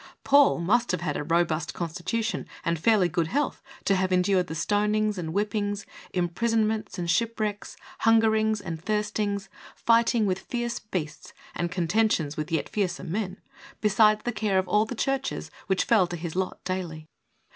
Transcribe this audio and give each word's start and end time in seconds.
Paul 0.23 0.57
must 0.57 0.89
have 0.93 1.01
had 1.01 1.15
a 1.15 1.23
robust 1.23 1.75
constitution 1.75 2.47
and 2.65 2.79
fairly 2.79 3.07
good 3.07 3.27
health 3.27 3.61
to 3.85 3.95
have 3.95 4.11
endured 4.11 4.47
the 4.47 4.55
stonings 4.55 5.19
and 5.19 5.29
whippings, 5.29 5.85
impris 6.11 6.53
onments 6.55 6.97
and 6.97 7.07
shipwrecks, 7.07 7.77
hungerings 7.99 8.59
and 8.61 8.83
thirstings, 8.83 9.47
fighting 9.75 10.25
with 10.25 10.39
fierce 10.39 10.79
beasts 10.79 11.33
and 11.53 11.69
contentions 11.71 12.35
with 12.35 12.51
yet 12.51 12.67
fiercer 12.67 13.03
men, 13.03 13.41
besides 13.79 14.21
the 14.23 14.31
care 14.31 14.57
of 14.57 14.67
all 14.67 14.85
the 14.85 14.95
churches 14.95 15.51
which 15.67 15.83
fell 15.83 16.07
to 16.07 16.15
his 16.17 16.35
lot 16.35 16.63
daily. 16.63 17.05